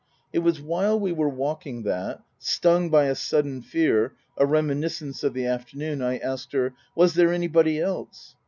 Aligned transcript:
It 0.33 0.39
was 0.39 0.59
while 0.59 0.99
we 0.99 1.11
were 1.11 1.29
walking 1.29 1.83
that 1.83 2.23
stung 2.39 2.89
by 2.89 3.05
a 3.05 3.13
sudden 3.13 3.61
fear, 3.61 4.15
a 4.35 4.47
reminiscence 4.47 5.23
of 5.23 5.35
the 5.35 5.45
afternoon 5.45 6.01
I 6.01 6.17
asked 6.17 6.53
her: 6.53 6.73
Was 6.95 7.13
there 7.13 7.31
anybody 7.31 7.79
else 7.79 8.33